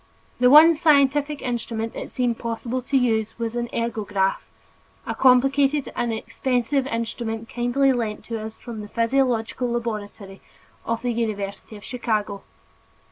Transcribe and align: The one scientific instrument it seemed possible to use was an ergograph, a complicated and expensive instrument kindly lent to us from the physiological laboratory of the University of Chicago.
The 0.39 0.49
one 0.49 0.73
scientific 0.73 1.43
instrument 1.43 1.95
it 1.95 2.09
seemed 2.09 2.39
possible 2.39 2.81
to 2.81 2.97
use 2.97 3.37
was 3.37 3.53
an 3.55 3.67
ergograph, 3.67 4.49
a 5.05 5.13
complicated 5.13 5.93
and 5.95 6.11
expensive 6.11 6.87
instrument 6.87 7.47
kindly 7.49 7.93
lent 7.93 8.25
to 8.25 8.39
us 8.43 8.57
from 8.57 8.81
the 8.81 8.87
physiological 8.87 9.69
laboratory 9.69 10.41
of 10.87 11.03
the 11.03 11.13
University 11.13 11.75
of 11.77 11.83
Chicago. 11.83 12.41